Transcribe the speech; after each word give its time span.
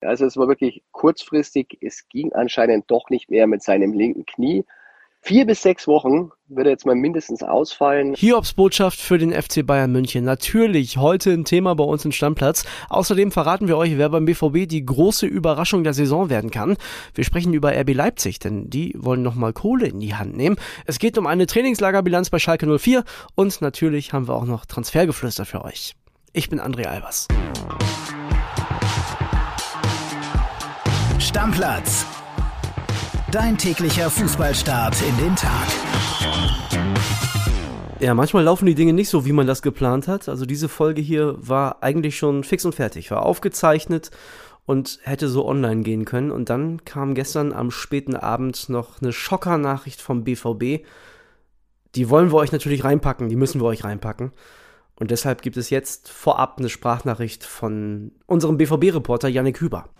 Also 0.00 0.26
es 0.26 0.36
war 0.36 0.48
wirklich 0.48 0.82
kurzfristig. 0.92 1.78
Es 1.80 2.08
ging 2.08 2.32
anscheinend 2.32 2.90
doch 2.90 3.10
nicht 3.10 3.30
mehr 3.30 3.46
mit 3.46 3.62
seinem 3.62 3.92
linken 3.92 4.26
Knie. 4.26 4.64
Vier 5.20 5.46
bis 5.46 5.62
sechs 5.62 5.86
Wochen 5.86 6.30
wird 6.46 6.66
er 6.66 6.70
jetzt 6.70 6.86
mal 6.86 6.94
mindestens 6.94 7.42
ausfallen. 7.42 8.14
Hiobs 8.14 8.54
Botschaft 8.54 8.98
für 8.98 9.18
den 9.18 9.32
FC 9.32 9.66
Bayern 9.66 9.92
München. 9.92 10.24
Natürlich 10.24 10.96
heute 10.96 11.32
ein 11.32 11.44
Thema 11.44 11.74
bei 11.74 11.84
uns 11.84 12.04
im 12.04 12.12
Stammplatz. 12.12 12.64
Außerdem 12.88 13.32
verraten 13.32 13.68
wir 13.68 13.76
euch, 13.76 13.98
wer 13.98 14.08
beim 14.08 14.24
BVB 14.24 14.68
die 14.68 14.86
große 14.86 15.26
Überraschung 15.26 15.84
der 15.84 15.92
Saison 15.92 16.30
werden 16.30 16.50
kann. 16.50 16.76
Wir 17.14 17.24
sprechen 17.24 17.52
über 17.52 17.72
RB 17.72 17.94
Leipzig, 17.94 18.38
denn 18.38 18.70
die 18.70 18.94
wollen 18.96 19.22
nochmal 19.22 19.52
Kohle 19.52 19.88
in 19.88 20.00
die 20.00 20.14
Hand 20.14 20.36
nehmen. 20.36 20.56
Es 20.86 20.98
geht 20.98 21.18
um 21.18 21.26
eine 21.26 21.46
Trainingslagerbilanz 21.46 22.30
bei 22.30 22.38
Schalke 22.38 22.66
04 22.78 23.04
und 23.34 23.60
natürlich 23.60 24.12
haben 24.12 24.28
wir 24.28 24.34
auch 24.34 24.46
noch 24.46 24.64
Transfergeflüster 24.66 25.44
für 25.44 25.64
euch. 25.64 25.94
Ich 26.32 26.48
bin 26.48 26.60
André 26.60 26.86
Albers. 26.86 27.26
Stammplatz 31.28 32.06
Dein 33.30 33.58
täglicher 33.58 34.08
Fußballstart 34.08 34.96
in 35.02 35.14
den 35.18 35.36
Tag. 35.36 35.68
Ja, 38.00 38.14
manchmal 38.14 38.44
laufen 38.44 38.64
die 38.64 38.74
Dinge 38.74 38.94
nicht 38.94 39.10
so, 39.10 39.26
wie 39.26 39.34
man 39.34 39.46
das 39.46 39.60
geplant 39.60 40.08
hat. 40.08 40.30
Also 40.30 40.46
diese 40.46 40.70
Folge 40.70 41.02
hier 41.02 41.34
war 41.36 41.82
eigentlich 41.82 42.16
schon 42.16 42.44
fix 42.44 42.64
und 42.64 42.74
fertig, 42.74 43.10
war 43.10 43.26
aufgezeichnet 43.26 44.10
und 44.64 45.00
hätte 45.02 45.28
so 45.28 45.46
online 45.46 45.82
gehen 45.82 46.06
können. 46.06 46.30
Und 46.30 46.48
dann 46.48 46.86
kam 46.86 47.14
gestern 47.14 47.52
am 47.52 47.70
späten 47.70 48.16
Abend 48.16 48.70
noch 48.70 49.02
eine 49.02 49.12
Schockernachricht 49.12 50.00
vom 50.00 50.24
BVB. 50.24 50.86
Die 51.94 52.08
wollen 52.08 52.32
wir 52.32 52.36
euch 52.36 52.52
natürlich 52.52 52.84
reinpacken, 52.84 53.28
die 53.28 53.36
müssen 53.36 53.60
wir 53.60 53.66
euch 53.66 53.84
reinpacken. 53.84 54.32
Und 54.98 55.10
deshalb 55.10 55.42
gibt 55.42 55.58
es 55.58 55.68
jetzt 55.68 56.08
vorab 56.08 56.56
eine 56.58 56.70
Sprachnachricht 56.70 57.44
von 57.44 58.12
unserem 58.24 58.56
BVB-Reporter 58.56 59.28
Yannick 59.28 59.60
Hüber. 59.60 59.90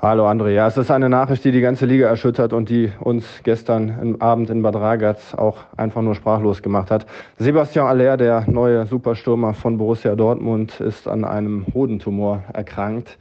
Hallo 0.00 0.28
André, 0.28 0.50
ja, 0.50 0.68
es 0.68 0.76
ist 0.76 0.92
eine 0.92 1.08
Nachricht, 1.08 1.44
die 1.44 1.50
die 1.50 1.60
ganze 1.60 1.84
Liga 1.84 2.06
erschüttert 2.06 2.52
und 2.52 2.68
die 2.68 2.92
uns 3.00 3.40
gestern 3.42 4.14
Abend 4.20 4.48
in 4.48 4.62
Bad 4.62 4.76
Ragaz 4.76 5.34
auch 5.34 5.56
einfach 5.76 6.02
nur 6.02 6.14
sprachlos 6.14 6.62
gemacht 6.62 6.92
hat. 6.92 7.04
Sebastian 7.38 7.88
Aller, 7.88 8.16
der 8.16 8.44
neue 8.46 8.86
Superstürmer 8.86 9.54
von 9.54 9.76
Borussia 9.76 10.14
Dortmund, 10.14 10.78
ist 10.78 11.08
an 11.08 11.24
einem 11.24 11.66
Hodentumor 11.74 12.44
erkrankt. 12.52 13.18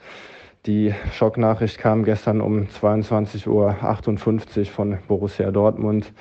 Die 0.68 0.94
Schocknachricht 1.14 1.80
kam 1.80 2.04
gestern 2.04 2.42
um 2.42 2.68
22.58 2.68 3.48
Uhr 3.48 4.66
von 4.68 5.00
Borussia 5.08 5.50
Dortmund. 5.50 6.14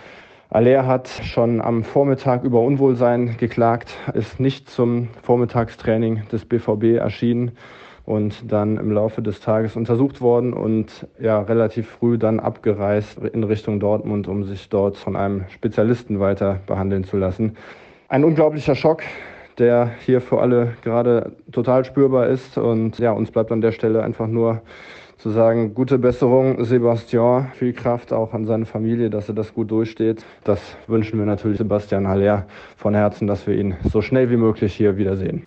Aller 0.48 0.86
hat 0.86 1.08
schon 1.08 1.60
am 1.60 1.84
Vormittag 1.84 2.44
über 2.44 2.62
Unwohlsein 2.62 3.36
geklagt, 3.36 3.94
ist 4.14 4.40
nicht 4.40 4.70
zum 4.70 5.08
Vormittagstraining 5.22 6.22
des 6.32 6.46
BVB 6.46 6.96
erschienen 6.98 7.52
und 8.06 8.50
dann 8.50 8.78
im 8.78 8.92
Laufe 8.92 9.20
des 9.20 9.40
Tages 9.40 9.76
untersucht 9.76 10.20
worden 10.20 10.52
und 10.52 11.06
ja 11.20 11.42
relativ 11.42 11.88
früh 11.88 12.16
dann 12.16 12.40
abgereist 12.40 13.18
in 13.18 13.44
Richtung 13.44 13.80
Dortmund, 13.80 14.28
um 14.28 14.44
sich 14.44 14.68
dort 14.68 14.96
von 14.96 15.16
einem 15.16 15.44
Spezialisten 15.50 16.20
weiter 16.20 16.60
behandeln 16.66 17.04
zu 17.04 17.16
lassen. 17.16 17.56
Ein 18.08 18.24
unglaublicher 18.24 18.76
Schock, 18.76 19.02
der 19.58 19.90
hier 20.04 20.20
für 20.20 20.40
alle 20.40 20.74
gerade 20.82 21.32
total 21.50 21.84
spürbar 21.84 22.28
ist 22.28 22.56
und 22.56 22.98
ja, 22.98 23.10
uns 23.10 23.32
bleibt 23.32 23.50
an 23.50 23.60
der 23.60 23.72
Stelle 23.72 24.02
einfach 24.02 24.28
nur 24.28 24.62
zu 25.18 25.30
sagen, 25.30 25.74
gute 25.74 25.98
Besserung, 25.98 26.62
Sebastian, 26.64 27.50
viel 27.54 27.72
Kraft 27.72 28.12
auch 28.12 28.34
an 28.34 28.44
seine 28.44 28.66
Familie, 28.66 29.10
dass 29.10 29.28
er 29.28 29.34
das 29.34 29.54
gut 29.54 29.70
durchsteht. 29.70 30.24
Das 30.44 30.60
wünschen 30.86 31.18
wir 31.18 31.26
natürlich 31.26 31.58
Sebastian 31.58 32.06
Haller 32.06 32.46
von 32.76 32.94
Herzen, 32.94 33.26
dass 33.26 33.46
wir 33.46 33.54
ihn 33.54 33.74
so 33.90 34.02
schnell 34.02 34.30
wie 34.30 34.36
möglich 34.36 34.74
hier 34.74 34.98
wiedersehen. 34.98 35.46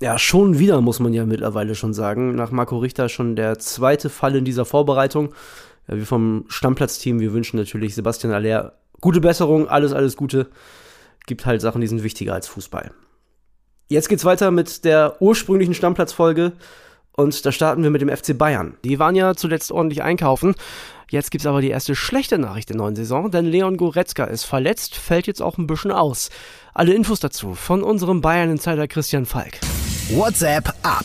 Ja, 0.00 0.18
schon 0.18 0.58
wieder, 0.58 0.80
muss 0.80 1.00
man 1.00 1.14
ja 1.14 1.24
mittlerweile 1.24 1.74
schon 1.74 1.94
sagen. 1.94 2.34
Nach 2.34 2.50
Marco 2.50 2.78
Richter 2.78 3.08
schon 3.08 3.34
der 3.34 3.58
zweite 3.58 4.10
Fall 4.10 4.36
in 4.36 4.44
dieser 4.44 4.66
Vorbereitung. 4.66 5.32
Ja, 5.88 5.96
wir 5.96 6.06
vom 6.06 6.44
Stammplatzteam, 6.48 7.20
wir 7.20 7.32
wünschen 7.32 7.56
natürlich 7.56 7.94
Sebastian 7.94 8.32
Aller 8.32 8.74
gute 9.00 9.20
Besserung, 9.20 9.68
alles, 9.68 9.92
alles 9.92 10.16
Gute. 10.16 10.48
Gibt 11.26 11.46
halt 11.46 11.60
Sachen, 11.60 11.80
die 11.80 11.86
sind 11.86 12.02
wichtiger 12.02 12.34
als 12.34 12.46
Fußball. 12.48 12.90
Jetzt 13.88 14.08
geht's 14.08 14.24
weiter 14.24 14.50
mit 14.50 14.84
der 14.84 15.16
ursprünglichen 15.20 15.74
Stammplatzfolge. 15.74 16.52
Und 17.12 17.46
da 17.46 17.50
starten 17.50 17.82
wir 17.82 17.88
mit 17.88 18.02
dem 18.02 18.14
FC 18.14 18.36
Bayern. 18.36 18.76
Die 18.84 18.98
waren 18.98 19.14
ja 19.14 19.34
zuletzt 19.34 19.72
ordentlich 19.72 20.02
einkaufen. 20.02 20.54
Jetzt 21.10 21.30
gibt's 21.30 21.46
aber 21.46 21.62
die 21.62 21.70
erste 21.70 21.94
schlechte 21.94 22.36
Nachricht 22.36 22.68
der 22.68 22.76
neuen 22.76 22.96
Saison, 22.96 23.30
denn 23.30 23.46
Leon 23.46 23.78
Goretzka 23.78 24.24
ist 24.24 24.44
verletzt, 24.44 24.96
fällt 24.96 25.26
jetzt 25.26 25.40
auch 25.40 25.56
ein 25.56 25.66
bisschen 25.66 25.92
aus. 25.92 26.28
Alle 26.74 26.92
Infos 26.92 27.20
dazu 27.20 27.54
von 27.54 27.82
unserem 27.82 28.20
Bayern-Insider 28.20 28.86
Christian 28.86 29.24
Falk. 29.24 29.60
WhatsApp 30.10 30.68
ab. 30.84 31.04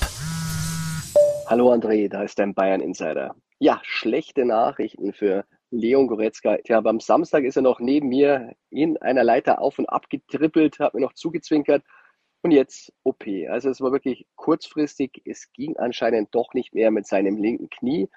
Hallo 1.47 1.73
André, 1.73 2.07
da 2.07 2.21
ist 2.21 2.37
dein 2.37 2.53
Bayern 2.53 2.81
Insider. 2.81 3.35
Ja, 3.57 3.81
schlechte 3.83 4.45
Nachrichten 4.45 5.11
für 5.11 5.43
Leon 5.71 6.05
Goretzka. 6.05 6.57
Tja, 6.57 6.81
beim 6.81 6.99
Samstag 6.99 7.43
ist 7.43 7.55
er 7.55 7.63
noch 7.63 7.79
neben 7.79 8.09
mir 8.09 8.53
in 8.69 8.97
einer 8.97 9.23
Leiter 9.23 9.59
auf 9.59 9.79
und 9.79 9.87
ab 9.87 10.07
getrippelt, 10.11 10.77
hat 10.77 10.93
mir 10.93 11.01
noch 11.01 11.13
zugezwinkert 11.13 11.83
und 12.43 12.51
jetzt 12.51 12.93
OP. 13.01 13.25
Also 13.49 13.71
es 13.71 13.81
war 13.81 13.91
wirklich 13.91 14.27
kurzfristig. 14.35 15.23
Es 15.25 15.51
ging 15.51 15.77
anscheinend 15.77 16.35
doch 16.35 16.53
nicht 16.53 16.75
mehr 16.75 16.91
mit 16.91 17.07
seinem 17.07 17.37
linken 17.37 17.71
Knie. 17.71 18.07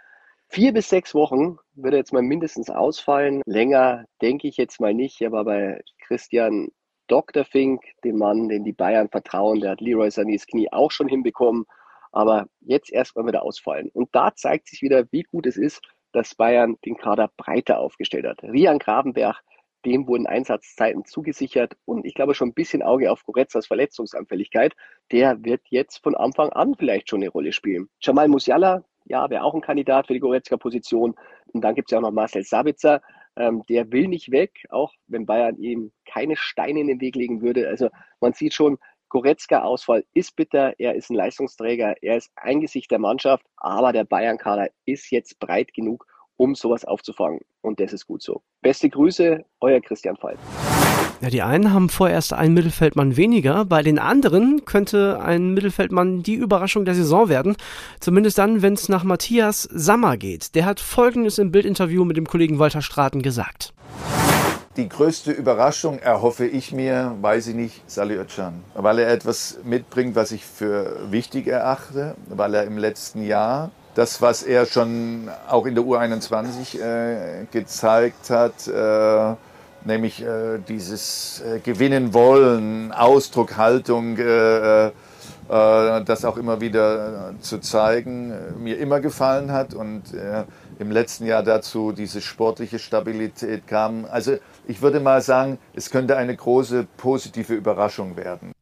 Vier 0.48 0.74
bis 0.74 0.90
sechs 0.90 1.14
Wochen 1.14 1.56
wird 1.76 1.94
er 1.94 2.00
jetzt 2.00 2.12
mal 2.12 2.20
mindestens 2.20 2.68
ausfallen. 2.68 3.40
Länger 3.46 4.04
denke 4.20 4.48
ich 4.48 4.58
jetzt 4.58 4.80
mal 4.80 4.92
nicht. 4.92 5.18
Er 5.22 5.32
war 5.32 5.46
bei 5.46 5.82
Christian 6.06 6.68
Dr. 7.08 7.44
Fink, 7.44 7.82
dem 8.04 8.18
Mann, 8.18 8.48
den 8.48 8.64
die 8.64 8.72
Bayern 8.72 9.08
vertrauen, 9.08 9.60
der 9.60 9.72
hat 9.72 9.80
Leroy 9.80 10.08
Sanés 10.08 10.46
Knie 10.46 10.72
auch 10.72 10.90
schon 10.90 11.08
hinbekommen, 11.08 11.64
aber 12.12 12.46
jetzt 12.60 12.92
erstmal 12.92 13.26
wieder 13.26 13.42
ausfallen. 13.42 13.90
Und 13.92 14.08
da 14.12 14.34
zeigt 14.34 14.68
sich 14.68 14.82
wieder, 14.82 15.04
wie 15.10 15.22
gut 15.24 15.46
es 15.46 15.56
ist, 15.56 15.82
dass 16.12 16.34
Bayern 16.34 16.76
den 16.84 16.96
Kader 16.96 17.30
breiter 17.36 17.80
aufgestellt 17.80 18.26
hat. 18.26 18.42
Rian 18.42 18.78
Grabenberg, 18.78 19.42
dem 19.84 20.06
wurden 20.06 20.26
Einsatzzeiten 20.26 21.04
zugesichert 21.04 21.76
und 21.84 22.06
ich 22.06 22.14
glaube 22.14 22.34
schon 22.34 22.48
ein 22.48 22.54
bisschen 22.54 22.82
Auge 22.82 23.10
auf 23.10 23.24
Goretzas 23.24 23.66
Verletzungsanfälligkeit. 23.66 24.74
Der 25.12 25.44
wird 25.44 25.62
jetzt 25.68 25.98
von 26.02 26.14
Anfang 26.14 26.50
an 26.50 26.74
vielleicht 26.78 27.10
schon 27.10 27.20
eine 27.20 27.30
Rolle 27.30 27.52
spielen. 27.52 27.88
Jamal 28.00 28.28
Musiala, 28.28 28.84
ja, 29.04 29.28
wäre 29.28 29.44
auch 29.44 29.54
ein 29.54 29.60
Kandidat 29.60 30.06
für 30.06 30.14
die 30.14 30.20
Goretzka-Position. 30.20 31.14
Und 31.52 31.60
dann 31.60 31.74
gibt 31.74 31.88
es 31.88 31.92
ja 31.92 31.98
auch 31.98 32.02
noch 32.02 32.12
Marcel 32.12 32.44
Sabitzer, 32.44 33.02
ähm, 33.36 33.62
der 33.68 33.90
will 33.92 34.08
nicht 34.08 34.30
weg, 34.30 34.64
auch 34.70 34.92
wenn 35.06 35.26
Bayern 35.26 35.56
ihm 35.58 35.92
keine 36.06 36.36
Steine 36.36 36.80
in 36.80 36.86
den 36.86 37.00
Weg 37.00 37.16
legen 37.16 37.42
würde. 37.42 37.68
Also 37.68 37.88
man 38.20 38.32
sieht 38.32 38.54
schon, 38.54 38.78
Goretzka-Ausfall 39.08 40.04
ist 40.12 40.34
bitter, 40.34 40.74
er 40.78 40.94
ist 40.94 41.10
ein 41.10 41.14
Leistungsträger, 41.14 41.94
er 42.02 42.16
ist 42.16 42.32
ein 42.36 42.60
Gesicht 42.60 42.90
der 42.90 42.98
Mannschaft, 42.98 43.46
aber 43.56 43.92
der 43.92 44.04
Bayern-Kader 44.04 44.70
ist 44.86 45.10
jetzt 45.10 45.38
breit 45.38 45.72
genug, 45.72 46.06
um 46.36 46.54
sowas 46.54 46.84
aufzufangen. 46.84 47.40
Und 47.60 47.78
das 47.78 47.92
ist 47.92 48.06
gut 48.06 48.22
so. 48.22 48.42
Beste 48.60 48.88
Grüße, 48.88 49.44
euer 49.60 49.80
Christian 49.80 50.16
Falk. 50.16 50.38
Ja, 51.20 51.30
die 51.30 51.42
einen 51.42 51.72
haben 51.72 51.88
vorerst 51.88 52.32
einen 52.32 52.54
Mittelfeldmann 52.54 53.16
weniger, 53.16 53.64
bei 53.64 53.82
den 53.82 53.98
anderen 53.98 54.64
könnte 54.64 55.20
ein 55.22 55.54
Mittelfeldmann 55.54 56.22
die 56.22 56.34
Überraschung 56.34 56.84
der 56.84 56.94
Saison 56.94 57.28
werden. 57.28 57.56
Zumindest 58.00 58.38
dann, 58.38 58.62
wenn 58.62 58.74
es 58.74 58.88
nach 58.88 59.04
Matthias 59.04 59.68
Sammer 59.72 60.16
geht. 60.16 60.54
Der 60.54 60.66
hat 60.66 60.80
folgendes 60.80 61.38
im 61.38 61.50
Bildinterview 61.50 62.04
mit 62.04 62.16
dem 62.16 62.26
Kollegen 62.26 62.58
Walter 62.58 62.82
Straten 62.82 63.22
gesagt. 63.22 63.72
Die 64.76 64.88
größte 64.88 65.30
Überraschung 65.30 66.00
erhoffe 66.00 66.46
ich 66.46 66.72
mir, 66.72 67.14
weiß 67.20 67.46
ich 67.46 67.54
nicht, 67.54 67.82
Salih 67.86 68.16
Özcan. 68.16 68.64
Weil 68.74 68.98
er 68.98 69.08
etwas 69.12 69.58
mitbringt, 69.62 70.16
was 70.16 70.32
ich 70.32 70.44
für 70.44 70.96
wichtig 71.10 71.46
erachte, 71.46 72.16
weil 72.28 72.54
er 72.54 72.64
im 72.64 72.76
letzten 72.76 73.24
Jahr 73.24 73.70
das, 73.94 74.20
was 74.20 74.42
er 74.42 74.66
schon 74.66 75.30
auch 75.48 75.66
in 75.66 75.76
der 75.76 75.84
U21 75.84 76.80
äh, 76.80 77.46
gezeigt 77.52 78.30
hat, 78.30 78.66
äh, 78.66 79.36
nämlich 79.84 80.22
äh, 80.22 80.58
dieses 80.68 81.42
äh, 81.42 81.60
Gewinnen 81.60 82.14
wollen, 82.14 82.92
Ausdruck, 82.92 83.56
Haltung, 83.56 84.16
äh, 84.18 84.90
äh, 85.48 86.02
das 86.04 86.24
auch 86.24 86.38
immer 86.38 86.60
wieder 86.60 87.32
äh, 87.32 87.40
zu 87.40 87.58
zeigen, 87.58 88.30
äh, 88.30 88.58
mir 88.58 88.78
immer 88.78 89.00
gefallen 89.00 89.52
hat 89.52 89.74
und 89.74 90.02
im 90.78 90.90
letzten 90.90 91.26
Jahr 91.26 91.42
dazu 91.42 91.92
diese 91.92 92.20
sportliche 92.20 92.78
Stabilität 92.78 93.66
kam. 93.66 94.06
Also 94.10 94.36
ich 94.66 94.82
würde 94.82 95.00
mal 95.00 95.20
sagen, 95.20 95.58
es 95.74 95.90
könnte 95.90 96.16
eine 96.16 96.34
große 96.34 96.86
positive 96.96 97.54
Überraschung 97.54 98.16
werden. 98.16 98.52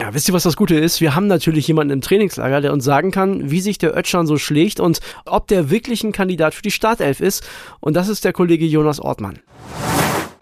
Ja, 0.00 0.14
wisst 0.14 0.28
ihr, 0.28 0.34
was 0.34 0.44
das 0.44 0.56
Gute 0.56 0.76
ist? 0.76 1.02
Wir 1.02 1.14
haben 1.14 1.26
natürlich 1.26 1.68
jemanden 1.68 1.92
im 1.92 2.00
Trainingslager, 2.00 2.62
der 2.62 2.72
uns 2.72 2.84
sagen 2.84 3.10
kann, 3.10 3.50
wie 3.50 3.60
sich 3.60 3.76
der 3.76 3.94
Ötschan 3.94 4.26
so 4.26 4.38
schlägt 4.38 4.80
und 4.80 5.00
ob 5.26 5.46
der 5.48 5.68
wirklich 5.68 6.02
ein 6.02 6.12
Kandidat 6.12 6.54
für 6.54 6.62
die 6.62 6.70
Startelf 6.70 7.20
ist. 7.20 7.46
Und 7.80 7.94
das 7.96 8.08
ist 8.08 8.24
der 8.24 8.32
Kollege 8.32 8.64
Jonas 8.64 8.98
Ortmann. 8.98 9.40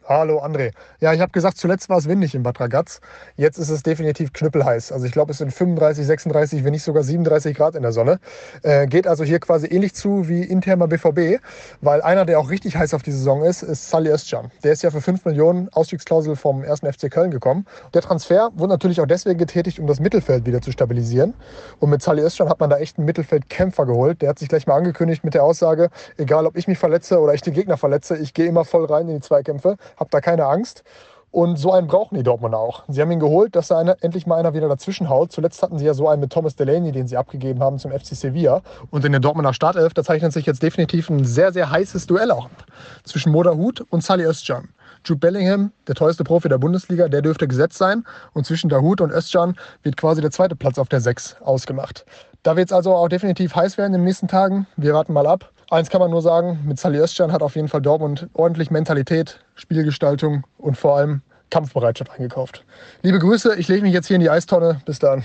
Hallo 0.09 0.39
André. 0.43 0.71
Ja, 1.01 1.13
ich 1.13 1.21
habe 1.21 1.33
gesagt, 1.33 1.59
zuletzt 1.59 1.91
war 1.91 1.99
es 1.99 2.09
windig 2.09 2.35
in 2.35 2.43
Bad 2.43 2.59
Ragaz. 2.61 3.03
Jetzt 3.37 3.59
ist 3.59 3.69
es 3.69 3.83
definitiv 3.83 4.33
knüppelheiß. 4.33 4.91
Also 4.91 5.05
ich 5.05 5.13
glaube, 5.13 5.33
es 5.33 5.39
sind 5.39 5.53
35, 5.53 6.07
36, 6.07 6.65
wenn 6.65 6.71
nicht 6.71 6.83
sogar 6.83 7.03
37 7.03 7.55
Grad 7.55 7.75
in 7.75 7.83
der 7.83 7.93
Sonne. 7.93 8.19
Äh, 8.63 8.87
geht 8.87 9.07
also 9.07 9.23
hier 9.23 9.39
quasi 9.39 9.67
ähnlich 9.67 9.95
zu 9.95 10.27
wie 10.27 10.45
interner 10.45 10.89
BVB, 10.89 11.43
weil 11.83 12.01
einer, 12.01 12.25
der 12.25 12.41
auch 12.41 12.49
richtig 12.49 12.75
heiß 12.75 12.95
auf 12.95 13.03
die 13.03 13.13
Saison 13.13 13.45
ist, 13.45 13.63
ist 13.63 13.91
Sally 13.91 14.09
Özcan. 14.09 14.51
Der 14.65 14.73
ist 14.73 14.83
ja 14.83 14.91
für 14.91 15.03
5 15.03 15.27
Millionen 15.27 15.69
Ausstiegsklausel 15.75 16.37
vom 16.37 16.63
1. 16.63 16.81
FC 16.91 17.11
Köln 17.11 17.31
gekommen. 17.31 17.67
Der 17.93 18.01
Transfer 18.01 18.49
wurde 18.55 18.73
natürlich 18.73 19.03
auch 19.03 19.07
deswegen 19.07 19.39
getätigt, 19.39 19.79
um 19.79 19.87
das 19.87 20.01
Mittelfeld 20.01 20.47
wieder 20.47 20.63
zu 20.63 20.73
stabilisieren. 20.73 21.35
Und 21.81 21.91
mit 21.91 22.03
Sally 22.03 22.23
Özcan 22.23 22.49
hat 22.49 22.61
man 22.61 22.71
da 22.71 22.79
echt 22.79 22.97
einen 22.97 23.05
Mittelfeldkämpfer 23.05 23.85
geholt. 23.85 24.23
Der 24.23 24.31
hat 24.31 24.39
sich 24.39 24.49
gleich 24.49 24.67
mal 24.67 24.77
angekündigt 24.77 25.23
mit 25.23 25.35
der 25.35 25.45
Aussage, 25.45 25.91
egal 26.17 26.47
ob 26.47 26.57
ich 26.57 26.67
mich 26.67 26.79
verletze 26.79 27.21
oder 27.21 27.35
ich 27.35 27.43
den 27.43 27.53
Gegner 27.53 27.77
verletze, 27.77 28.17
ich 28.17 28.33
gehe 28.33 28.47
immer 28.47 28.65
voll 28.65 28.87
rein 28.87 29.07
in 29.11 29.17
die 29.17 29.21
Zweikämpfe 29.21 29.77
habe 29.99 30.11
da 30.11 30.21
keine 30.21 30.47
Angst. 30.47 30.85
Und 31.31 31.57
so 31.59 31.73
einen 31.73 31.89
brauchen 31.89 32.17
die 32.17 32.23
Dortmunder 32.23 32.59
auch. 32.59 32.85
Sie 32.89 33.03
haben 33.03 33.11
ihn 33.11 33.21
geholt, 33.21 33.55
dass 33.55 33.69
da 33.69 33.79
eine, 33.79 34.03
endlich 34.03 34.27
mal 34.27 34.37
einer 34.37 34.55
wieder 34.55 34.67
dazwischen 34.67 35.11
haut. 35.11 35.31
Zuletzt 35.31 35.63
hatten 35.63 35.79
sie 35.79 35.85
ja 35.85 35.93
so 35.93 36.09
einen 36.09 36.23
mit 36.23 36.33
Thomas 36.33 36.57
Delaney, 36.57 36.91
den 36.91 37.07
sie 37.07 37.19
abgegeben 37.19 37.61
haben 37.63 37.79
zum 37.79 37.93
FC 37.93 38.17
Sevilla. 38.17 38.63
Und 38.91 39.05
in 39.05 39.13
der 39.13 39.21
Dortmunder 39.21 39.53
Startelf, 39.53 39.93
da 39.93 40.03
zeichnet 40.03 40.33
sich 40.33 40.47
jetzt 40.47 40.63
definitiv 40.63 41.11
ein 41.11 41.25
sehr, 41.25 41.53
sehr 41.53 41.71
heißes 41.71 42.07
Duell 42.07 42.31
auch 42.31 42.47
ab. 42.47 42.65
Zwischen 43.05 43.31
Moderhut 43.31 43.85
und 43.91 44.03
Sally 44.03 44.25
Özcan. 44.25 44.71
Jude 45.05 45.21
Bellingham, 45.21 45.71
der 45.87 45.95
teuerste 45.95 46.25
Profi 46.25 46.49
der 46.49 46.59
Bundesliga, 46.59 47.09
der 47.09 47.21
dürfte 47.21 47.47
gesetzt 47.47 47.77
sein. 47.77 48.05
Und 48.33 48.47
zwischen 48.47 48.71
Dahut 48.71 49.03
und 49.03 49.11
Özcan 49.13 49.55
wird 49.83 49.99
quasi 49.99 50.23
der 50.23 50.31
zweite 50.31 50.57
Platz 50.57 50.79
auf 50.79 50.89
der 50.89 51.01
6 51.01 51.37
ausgemacht. 51.43 52.07
Da 52.43 52.57
wird 52.57 52.71
es 52.71 52.73
also 52.73 52.95
auch 52.95 53.09
definitiv 53.09 53.55
heiß 53.55 53.77
werden 53.77 53.95
in 53.95 54.01
den 54.01 54.05
nächsten 54.07 54.29
Tagen. 54.29 54.67
Wir 54.77 54.95
warten 54.95 55.13
mal 55.13 55.27
ab. 55.27 55.51
Eins 55.71 55.91
kann 55.91 56.01
man 56.01 56.11
nur 56.11 56.23
sagen, 56.23 56.61
mit 56.65 56.79
Sally 56.79 56.99
Özcan 56.99 57.31
hat 57.31 57.43
auf 57.43 57.55
jeden 57.55 57.69
Fall 57.69 57.83
Dortmund 57.83 58.29
ordentlich 58.33 58.71
Mentalität, 58.71 59.39
Spielgestaltung 59.55 60.45
und 60.57 60.79
vor 60.79 60.97
allem 60.97 61.21
Kampfbereitschaft 61.51 62.11
eingekauft. 62.11 62.65
Liebe 63.03 63.19
Grüße, 63.19 63.55
ich 63.57 63.69
lege 63.69 63.83
mich 63.83 63.93
jetzt 63.93 64.07
hier 64.07 64.17
in 64.17 64.23
die 64.23 64.31
Eistonne. 64.31 64.81
Bis 64.87 64.99
dann. 64.99 65.25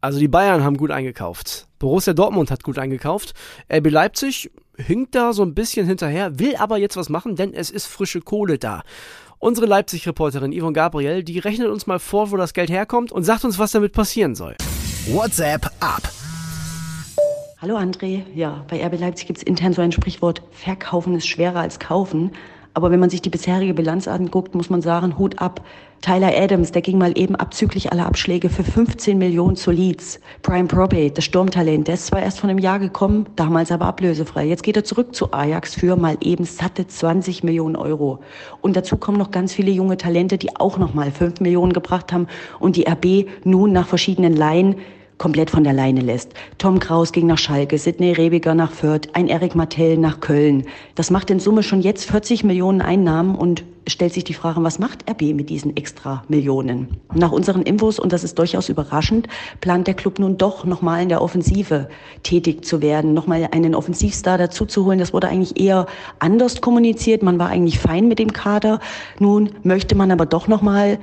Also 0.00 0.18
die 0.18 0.28
Bayern 0.28 0.64
haben 0.64 0.78
gut 0.78 0.90
eingekauft. 0.90 1.66
Borussia 1.78 2.14
Dortmund 2.14 2.50
hat 2.50 2.62
gut 2.62 2.78
eingekauft. 2.78 3.34
RB 3.70 3.90
Leipzig 3.90 4.50
hinkt 4.76 5.14
da 5.14 5.34
so 5.34 5.42
ein 5.42 5.54
bisschen 5.54 5.86
hinterher, 5.86 6.38
will 6.38 6.56
aber 6.56 6.78
jetzt 6.78 6.96
was 6.96 7.10
machen, 7.10 7.36
denn 7.36 7.52
es 7.52 7.70
ist 7.70 7.86
frische 7.86 8.22
Kohle 8.22 8.58
da. 8.58 8.82
Unsere 9.38 9.66
Leipzig-Reporterin 9.66 10.58
Yvonne 10.58 10.72
Gabriel, 10.72 11.22
die 11.22 11.38
rechnet 11.38 11.68
uns 11.68 11.86
mal 11.86 11.98
vor, 11.98 12.30
wo 12.30 12.38
das 12.38 12.54
Geld 12.54 12.70
herkommt 12.70 13.12
und 13.12 13.24
sagt 13.24 13.44
uns, 13.44 13.58
was 13.58 13.72
damit 13.72 13.92
passieren 13.92 14.34
soll. 14.34 14.56
WhatsApp 15.06 15.70
ab. 15.80 16.02
Hallo 17.64 17.78
André, 17.78 18.24
ja, 18.34 18.62
bei 18.68 18.84
RB 18.84 19.00
Leipzig 19.00 19.26
gibt 19.26 19.38
es 19.38 19.42
intern 19.42 19.72
so 19.72 19.80
ein 19.80 19.90
Sprichwort, 19.90 20.42
verkaufen 20.50 21.16
ist 21.16 21.26
schwerer 21.26 21.60
als 21.60 21.78
kaufen. 21.78 22.32
Aber 22.74 22.90
wenn 22.90 23.00
man 23.00 23.08
sich 23.08 23.22
die 23.22 23.30
bisherige 23.30 23.72
Bilanz 23.72 24.06
anguckt, 24.06 24.54
muss 24.54 24.68
man 24.68 24.82
sagen, 24.82 25.16
Hut 25.16 25.38
ab. 25.38 25.64
Tyler 26.02 26.32
Adams, 26.36 26.72
der 26.72 26.82
ging 26.82 26.98
mal 26.98 27.16
eben 27.16 27.34
abzüglich 27.36 27.90
aller 27.90 28.04
Abschläge 28.04 28.50
für 28.50 28.64
15 28.64 29.16
Millionen 29.16 29.56
zu 29.56 29.70
Leeds. 29.70 30.20
Prime 30.42 30.68
Probate, 30.68 31.12
das 31.12 31.24
Sturmtalent, 31.24 31.88
der 31.88 31.94
ist 31.94 32.08
zwar 32.08 32.20
erst 32.20 32.38
von 32.38 32.50
einem 32.50 32.58
Jahr 32.58 32.78
gekommen, 32.78 33.24
damals 33.34 33.72
aber 33.72 33.86
ablösefrei. 33.86 34.44
Jetzt 34.44 34.62
geht 34.62 34.76
er 34.76 34.84
zurück 34.84 35.14
zu 35.14 35.32
Ajax 35.32 35.74
für 35.74 35.96
mal 35.96 36.18
eben 36.20 36.44
satte 36.44 36.86
20 36.86 37.44
Millionen 37.44 37.76
Euro. 37.76 38.18
Und 38.60 38.76
dazu 38.76 38.98
kommen 38.98 39.16
noch 39.16 39.30
ganz 39.30 39.54
viele 39.54 39.70
junge 39.70 39.96
Talente, 39.96 40.36
die 40.36 40.54
auch 40.54 40.76
noch 40.76 40.92
mal 40.92 41.10
5 41.10 41.40
Millionen 41.40 41.72
gebracht 41.72 42.12
haben 42.12 42.26
und 42.60 42.76
die 42.76 42.86
RB 42.86 43.26
nun 43.44 43.72
nach 43.72 43.86
verschiedenen 43.86 44.36
Laien 44.36 44.76
komplett 45.18 45.50
von 45.50 45.64
der 45.64 45.72
Leine 45.72 46.00
lässt. 46.00 46.32
Tom 46.58 46.78
Kraus 46.78 47.12
ging 47.12 47.26
nach 47.26 47.38
Schalke, 47.38 47.78
Sidney 47.78 48.12
Rebiger 48.12 48.54
nach 48.54 48.72
Fürth, 48.72 49.08
ein 49.12 49.28
Erik 49.28 49.54
Martell 49.54 49.96
nach 49.98 50.20
Köln. 50.20 50.64
Das 50.94 51.10
macht 51.10 51.30
in 51.30 51.40
Summe 51.40 51.62
schon 51.62 51.80
jetzt 51.80 52.10
40 52.10 52.44
Millionen 52.44 52.80
Einnahmen 52.80 53.34
und 53.34 53.64
stellt 53.86 54.12
sich 54.12 54.24
die 54.24 54.34
Frage, 54.34 54.62
was 54.62 54.78
macht 54.78 55.08
RB 55.10 55.34
mit 55.34 55.50
diesen 55.50 55.76
extra 55.76 56.24
Millionen? 56.28 56.96
Nach 57.14 57.32
unseren 57.32 57.62
Infos, 57.62 57.98
und 57.98 58.12
das 58.12 58.24
ist 58.24 58.38
durchaus 58.38 58.68
überraschend, 58.68 59.28
plant 59.60 59.86
der 59.86 59.94
Club 59.94 60.18
nun 60.18 60.38
doch 60.38 60.64
nochmal 60.64 61.02
in 61.02 61.08
der 61.08 61.22
Offensive 61.22 61.88
tätig 62.22 62.64
zu 62.64 62.80
werden, 62.80 63.14
nochmal 63.14 63.48
einen 63.52 63.74
Offensivstar 63.74 64.38
dazuzuholen. 64.38 64.98
Das 64.98 65.12
wurde 65.12 65.28
eigentlich 65.28 65.60
eher 65.60 65.86
anders 66.18 66.60
kommuniziert. 66.60 67.22
Man 67.22 67.38
war 67.38 67.48
eigentlich 67.48 67.78
fein 67.78 68.08
mit 68.08 68.18
dem 68.18 68.32
Kader. 68.32 68.80
Nun 69.18 69.50
möchte 69.62 69.94
man 69.94 70.10
aber 70.10 70.26
doch 70.26 70.48
nochmal 70.48 70.98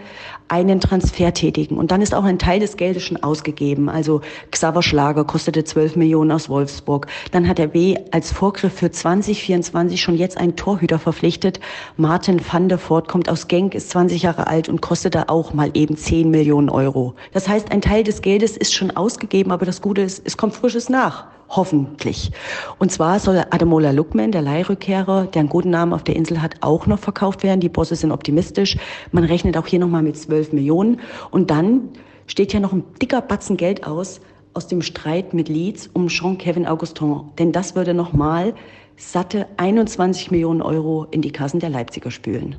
einen 0.47 0.81
Transfer 0.81 1.33
tätigen. 1.33 1.77
Und 1.77 1.91
dann 1.91 2.01
ist 2.01 2.13
auch 2.13 2.25
ein 2.25 2.37
Teil 2.37 2.59
des 2.59 2.75
Geldes 2.75 3.03
schon 3.03 3.23
ausgegeben. 3.23 3.87
Also 3.87 4.19
Xaver 4.51 4.83
Schlager 4.83 5.23
kostete 5.23 5.63
12 5.63 5.95
Millionen 5.95 6.31
aus 6.31 6.49
Wolfsburg. 6.49 7.07
Dann 7.31 7.47
hat 7.47 7.59
RB 7.59 7.97
als 8.11 8.33
Vorgriff 8.33 8.73
für 8.73 8.91
2024 8.91 10.01
schon 10.01 10.17
jetzt 10.17 10.37
einen 10.37 10.57
Torhüter 10.57 10.99
verpflichtet. 10.99 11.61
Martin 11.95 12.41
van 12.45 12.67
der 12.71 12.79
Voort 12.79 13.07
kommt 13.07 13.29
aus 13.29 13.47
Genk, 13.47 13.75
ist 13.75 13.91
20 13.91 14.23
Jahre 14.23 14.47
alt 14.47 14.69
und 14.69 14.81
kostet 14.81 15.13
da 15.13 15.25
auch 15.27 15.53
mal 15.53 15.69
eben 15.73 15.97
10 15.97 16.31
Millionen 16.31 16.69
Euro. 16.69 17.13
Das 17.33 17.47
heißt, 17.47 17.71
ein 17.71 17.81
Teil 17.81 18.03
des 18.03 18.21
Geldes 18.21 18.57
ist 18.57 18.73
schon 18.73 18.91
ausgegeben, 18.91 19.51
aber 19.51 19.65
das 19.65 19.81
Gute 19.81 20.01
ist, 20.01 20.21
es 20.25 20.37
kommt 20.37 20.55
Frisches 20.55 20.89
nach. 20.89 21.25
Hoffentlich. 21.49 22.31
Und 22.79 22.93
zwar 22.93 23.19
soll 23.19 23.43
Adamola 23.49 23.91
Lukman, 23.91 24.31
der 24.31 24.41
Leihrückkehrer, 24.41 25.27
der 25.27 25.41
einen 25.41 25.49
guten 25.49 25.69
Namen 25.69 25.91
auf 25.91 26.05
der 26.05 26.15
Insel 26.15 26.41
hat, 26.41 26.55
auch 26.61 26.87
noch 26.87 26.99
verkauft 26.99 27.43
werden. 27.43 27.59
Die 27.59 27.67
Bosse 27.67 27.97
sind 27.97 28.13
optimistisch. 28.13 28.77
Man 29.11 29.25
rechnet 29.25 29.57
auch 29.57 29.67
hier 29.67 29.79
nochmal 29.79 30.01
mit 30.01 30.15
12 30.15 30.53
Millionen. 30.53 31.01
Und 31.29 31.51
dann 31.51 31.89
steht 32.25 32.53
ja 32.53 32.61
noch 32.61 32.71
ein 32.71 32.85
dicker 33.01 33.21
Batzen 33.21 33.57
Geld 33.57 33.85
aus, 33.85 34.21
aus 34.53 34.67
dem 34.67 34.81
Streit 34.81 35.33
mit 35.33 35.49
Leeds 35.49 35.89
um 35.91 36.07
Jean-Kevin 36.07 36.65
Augustin. 36.65 37.23
Denn 37.37 37.51
das 37.51 37.75
würde 37.75 37.93
nochmal 37.93 38.53
satte 39.01 39.47
21 39.57 40.31
Millionen 40.31 40.61
Euro 40.61 41.07
in 41.11 41.21
die 41.21 41.31
Kassen 41.31 41.59
der 41.59 41.69
Leipziger 41.69 42.11
spülen. 42.11 42.57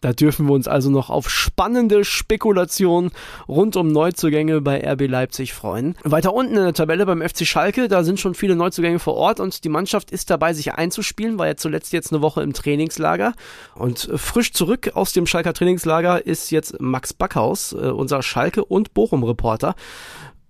Da 0.00 0.12
dürfen 0.12 0.46
wir 0.46 0.52
uns 0.52 0.68
also 0.68 0.90
noch 0.90 1.10
auf 1.10 1.30
spannende 1.30 2.04
Spekulationen 2.04 3.10
rund 3.48 3.76
um 3.76 3.88
Neuzugänge 3.88 4.60
bei 4.60 4.80
RB 4.80 5.08
Leipzig 5.08 5.52
freuen. 5.52 5.96
Weiter 6.04 6.32
unten 6.32 6.56
in 6.56 6.62
der 6.62 6.74
Tabelle 6.74 7.06
beim 7.06 7.22
FC 7.22 7.46
Schalke, 7.46 7.88
da 7.88 8.04
sind 8.04 8.20
schon 8.20 8.34
viele 8.34 8.56
Neuzugänge 8.56 8.98
vor 8.98 9.14
Ort 9.14 9.40
und 9.40 9.64
die 9.64 9.68
Mannschaft 9.68 10.10
ist 10.10 10.30
dabei, 10.30 10.52
sich 10.52 10.74
einzuspielen, 10.74 11.38
war 11.38 11.46
ja 11.46 11.56
zuletzt 11.56 11.92
jetzt 11.92 12.12
eine 12.12 12.22
Woche 12.22 12.42
im 12.42 12.52
Trainingslager. 12.52 13.32
Und 13.74 14.10
frisch 14.14 14.52
zurück 14.52 14.92
aus 14.94 15.12
dem 15.12 15.26
Schalker 15.26 15.54
Trainingslager 15.54 16.24
ist 16.24 16.50
jetzt 16.50 16.80
Max 16.80 17.12
Backhaus, 17.12 17.72
äh, 17.72 17.88
unser 17.88 18.22
Schalke- 18.22 18.64
und 18.64 18.94
Bochum-Reporter. 18.94 19.74